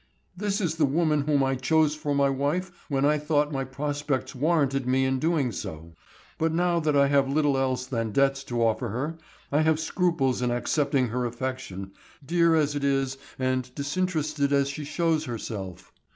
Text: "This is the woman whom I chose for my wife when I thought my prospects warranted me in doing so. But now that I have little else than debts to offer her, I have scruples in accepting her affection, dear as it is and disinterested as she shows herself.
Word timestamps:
"This 0.35 0.59
is 0.59 0.77
the 0.77 0.85
woman 0.87 1.27
whom 1.27 1.43
I 1.43 1.53
chose 1.53 1.93
for 1.93 2.15
my 2.15 2.27
wife 2.27 2.71
when 2.89 3.05
I 3.05 3.19
thought 3.19 3.51
my 3.51 3.63
prospects 3.63 4.33
warranted 4.33 4.87
me 4.87 5.05
in 5.05 5.19
doing 5.19 5.51
so. 5.51 5.93
But 6.39 6.51
now 6.53 6.79
that 6.79 6.97
I 6.97 7.05
have 7.09 7.29
little 7.29 7.55
else 7.55 7.85
than 7.85 8.11
debts 8.11 8.43
to 8.45 8.63
offer 8.65 8.89
her, 8.89 9.19
I 9.51 9.61
have 9.61 9.79
scruples 9.79 10.41
in 10.41 10.49
accepting 10.49 11.09
her 11.09 11.27
affection, 11.27 11.91
dear 12.25 12.55
as 12.55 12.73
it 12.73 12.83
is 12.83 13.19
and 13.37 13.69
disinterested 13.75 14.51
as 14.51 14.69
she 14.69 14.85
shows 14.85 15.25
herself. 15.25 15.93